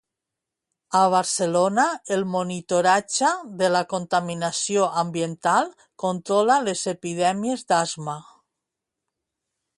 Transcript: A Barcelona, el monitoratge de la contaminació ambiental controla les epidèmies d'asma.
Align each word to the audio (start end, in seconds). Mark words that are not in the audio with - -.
A 0.99 1.01
Barcelona, 1.15 1.83
el 2.15 2.23
monitoratge 2.35 3.29
de 3.61 3.69
la 3.75 3.83
contaminació 3.93 4.89
ambiental 5.03 5.71
controla 6.07 6.59
les 6.71 6.83
epidèmies 6.95 7.69
d'asma. 7.75 8.19